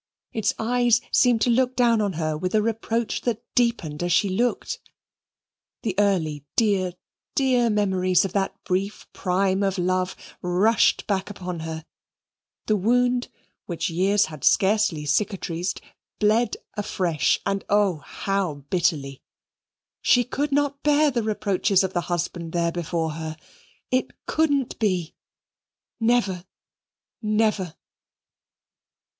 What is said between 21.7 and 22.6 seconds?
of the husband